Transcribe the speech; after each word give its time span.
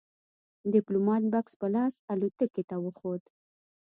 ديپلومات 0.73 1.23
بکس 1.33 1.53
په 1.61 1.67
لاس 1.75 1.93
الوتکې 2.11 2.63
ته 2.69 2.75
وخوت. 2.85 3.23